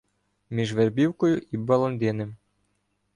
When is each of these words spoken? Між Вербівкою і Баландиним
Між 0.49 0.73
Вербівкою 0.73 1.41
і 1.51 1.57
Баландиним 1.57 2.35